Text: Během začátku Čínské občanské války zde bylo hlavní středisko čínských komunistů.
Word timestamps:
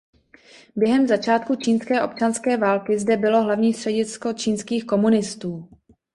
Během 0.75 1.07
začátku 1.07 1.55
Čínské 1.55 2.01
občanské 2.03 2.57
války 2.57 2.99
zde 2.99 3.17
bylo 3.17 3.43
hlavní 3.43 3.73
středisko 3.73 4.33
čínských 4.33 4.85
komunistů. 4.85 5.67